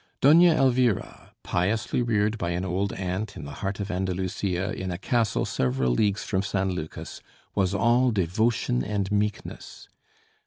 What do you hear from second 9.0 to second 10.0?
meekness.